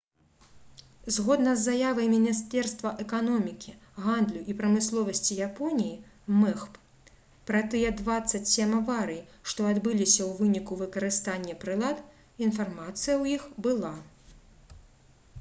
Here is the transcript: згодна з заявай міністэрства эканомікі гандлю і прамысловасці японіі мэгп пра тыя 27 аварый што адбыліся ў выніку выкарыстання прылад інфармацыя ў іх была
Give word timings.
згодна 1.15 1.51
з 1.57 1.65
заявай 1.65 2.07
міністэрства 2.13 2.93
эканомікі 3.03 3.73
гандлю 4.05 4.39
і 4.53 4.55
прамысловасці 4.61 5.37
японіі 5.49 6.01
мэгп 6.39 6.79
пра 7.51 7.61
тыя 7.75 7.91
27 8.01 8.73
аварый 8.79 9.21
што 9.53 9.69
адбыліся 9.75 10.21
ў 10.29 10.33
выніку 10.41 10.81
выкарыстання 10.83 11.59
прылад 11.67 12.03
інфармацыя 12.49 13.15
ў 13.21 13.39
іх 13.39 13.43
была 13.69 13.93